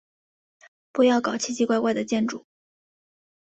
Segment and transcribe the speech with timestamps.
[0.91, 2.43] 不要搞奇奇怪怪的建筑。